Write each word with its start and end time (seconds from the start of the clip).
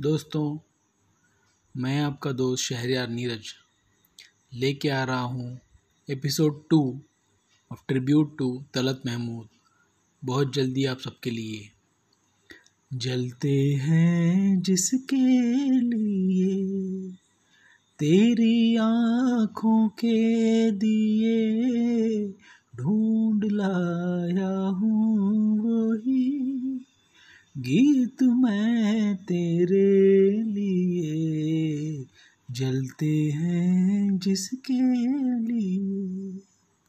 दोस्तों, 0.00 0.58
मैं 1.76 2.00
आपका 2.00 2.32
दोस्त 2.32 2.64
शहरियार 2.64 3.08
नीरज 3.08 3.54
लेके 4.54 4.88
आ 4.88 5.04
रहा 5.04 5.20
हूँ 5.20 5.60
episode 6.10 6.68
two 6.70 7.00
of 7.72 7.80
tribute 7.88 8.38
to 8.38 8.64
Talat 8.74 9.02
Mahmood. 9.06 9.48
बहुत 10.24 10.54
जल्दी 10.54 10.84
आप 10.84 10.98
सबके 10.98 11.30
लिए। 11.30 11.70
जलते 12.94 13.74
हैं 13.74 14.62
जिसके 14.62 15.26
लिए, 15.80 17.10
तेरी 17.98 18.76
आँखों 18.76 19.88
के 19.88 20.70
दिए 20.70 21.25
ढूंढ 23.48 23.52
लाया 23.52 24.68
हूँ 24.68 25.58
वही। 25.58 26.46
गीत 27.58 28.22
मैं 28.22 29.16
तेरे 29.16 30.30
लिए 30.42 32.06
जलते 32.50 33.06
हैं 33.06 34.18
जिसके 34.18 34.82
लिए। 35.38 36.35